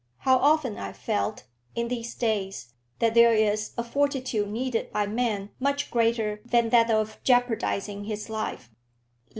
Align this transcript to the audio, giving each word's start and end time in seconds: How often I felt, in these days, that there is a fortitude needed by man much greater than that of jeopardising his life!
How 0.21 0.37
often 0.39 0.79
I 0.79 0.93
felt, 0.93 1.43
in 1.75 1.87
these 1.87 2.15
days, 2.15 2.73
that 2.97 3.13
there 3.13 3.35
is 3.35 3.69
a 3.77 3.83
fortitude 3.83 4.47
needed 4.49 4.91
by 4.91 5.05
man 5.05 5.51
much 5.59 5.91
greater 5.91 6.41
than 6.43 6.69
that 6.69 6.89
of 6.89 7.21
jeopardising 7.23 8.05
his 8.05 8.27
life! 8.27 8.71